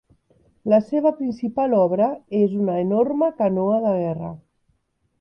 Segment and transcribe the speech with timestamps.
[0.71, 2.09] La seva principal obra
[2.41, 4.37] és una enorme canoa de guerra.